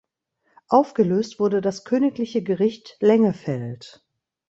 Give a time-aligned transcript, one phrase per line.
[0.67, 4.03] Aufgelöst wurde das Königliche Gericht Lengefeld.